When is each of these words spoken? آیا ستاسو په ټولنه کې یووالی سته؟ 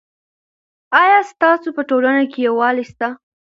آیا 1.01 1.19
ستاسو 1.31 1.67
په 1.75 1.81
ټولنه 1.89 2.23
کې 2.31 2.39
یووالی 2.47 2.85
سته؟ 2.91 3.07